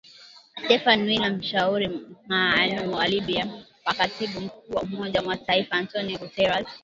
Stephanie 0.63 1.03
Williams 1.09 1.37
mshauri 1.37 1.87
maalum 2.27 2.91
kwa 2.91 3.07
Libya 3.07 3.47
wa 3.85 3.93
katibu 3.93 4.41
mkuu 4.41 4.75
wa 4.75 4.81
Umoja 4.81 5.19
wa 5.21 5.25
Mataifa 5.27 5.71
Antonio 5.75 6.17
Guterres 6.17 6.67